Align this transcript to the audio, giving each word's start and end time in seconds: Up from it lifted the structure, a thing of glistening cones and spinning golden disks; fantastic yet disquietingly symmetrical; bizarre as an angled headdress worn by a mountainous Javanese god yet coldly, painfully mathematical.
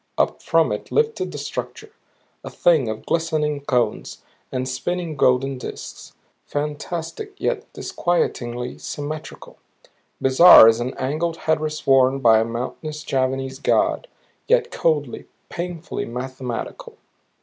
Up 0.17 0.41
from 0.41 0.71
it 0.71 0.91
lifted 0.91 1.31
the 1.31 1.37
structure, 1.37 1.91
a 2.43 2.49
thing 2.49 2.89
of 2.89 3.05
glistening 3.05 3.59
cones 3.61 4.23
and 4.51 4.67
spinning 4.67 5.15
golden 5.15 5.59
disks; 5.59 6.13
fantastic 6.47 7.33
yet 7.39 7.71
disquietingly 7.73 8.79
symmetrical; 8.79 9.59
bizarre 10.19 10.67
as 10.67 10.79
an 10.79 10.95
angled 10.97 11.37
headdress 11.45 11.85
worn 11.85 12.17
by 12.17 12.39
a 12.39 12.43
mountainous 12.43 13.03
Javanese 13.03 13.59
god 13.59 14.07
yet 14.47 14.71
coldly, 14.71 15.25
painfully 15.49 16.05
mathematical. 16.05 16.97